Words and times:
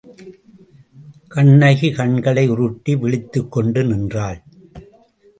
கண்ணகி 1.27 1.89
கண்களை 1.91 2.47
உருட்டி 2.47 2.95
விழித்துக்கொண்டு 2.95 3.83
நின்றாள். 3.83 4.39